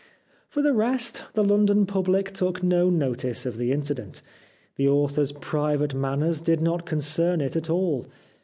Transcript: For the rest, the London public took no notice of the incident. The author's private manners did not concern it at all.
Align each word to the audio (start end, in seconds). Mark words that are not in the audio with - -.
For 0.47 0.63
the 0.63 0.73
rest, 0.73 1.25
the 1.35 1.43
London 1.43 1.85
public 1.85 2.31
took 2.31 2.63
no 2.63 2.89
notice 2.89 3.45
of 3.45 3.57
the 3.59 3.71
incident. 3.71 4.23
The 4.75 4.87
author's 4.87 5.31
private 5.33 5.93
manners 5.93 6.41
did 6.41 6.59
not 6.59 6.87
concern 6.87 7.39
it 7.39 7.55
at 7.55 7.69
all. 7.69 8.07